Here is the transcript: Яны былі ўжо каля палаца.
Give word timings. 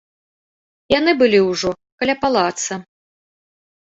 Яны 0.93 1.11
былі 1.19 1.39
ўжо 1.49 1.71
каля 2.01 2.15
палаца. 2.23 2.73